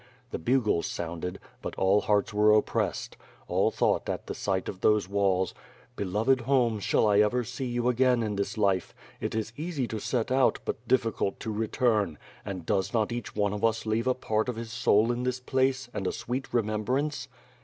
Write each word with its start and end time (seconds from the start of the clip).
The 0.31 0.39
bugles 0.39 0.87
sounded, 0.87 1.37
but 1.61 1.75
all 1.75 2.01
hearts 2.01 2.33
were 2.33 2.51
oppressed; 2.53 3.17
all 3.47 3.69
thought 3.69 4.09
at 4.09 4.25
the 4.25 4.33
sight 4.33 4.67
of 4.67 4.81
those 4.81 5.07
walls, 5.07 5.53
"Beloved 5.95 6.41
home 6.41 6.79
shall 6.79 7.05
I 7.05 7.19
ever 7.19 7.43
see 7.43 7.67
you 7.67 7.87
again 7.87 8.23
in 8.23 8.35
this 8.35 8.57
life? 8.57 8.95
It 9.19 9.35
is 9.35 9.53
easy 9.57 9.87
to 9.89 9.99
set 9.99 10.31
out, 10.31 10.57
but 10.65 10.87
difficult 10.87 11.39
to 11.41 11.51
return; 11.51 12.17
and 12.43 12.65
does 12.65 12.95
not 12.95 13.11
each 13.11 13.35
one 13.35 13.53
of 13.53 13.63
us 13.63 13.85
leave 13.85 14.07
a 14.07 14.15
part 14.15 14.49
of 14.49 14.55
his 14.55 14.71
soul 14.71 15.11
in 15.11 15.21
this 15.21 15.39
place, 15.39 15.87
and 15.93 16.07
a 16.07 16.11
sweet 16.11 16.51
remembrance?" 16.51 17.27